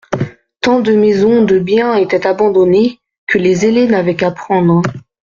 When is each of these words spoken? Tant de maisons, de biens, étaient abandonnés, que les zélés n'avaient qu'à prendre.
Tant 0.61 0.79
de 0.79 0.93
maisons, 0.95 1.45
de 1.45 1.59
biens, 1.59 1.93
étaient 1.93 2.25
abandonnés, 2.25 2.99
que 3.27 3.37
les 3.37 3.53
zélés 3.53 3.85
n'avaient 3.85 4.15
qu'à 4.15 4.31
prendre. 4.31 4.81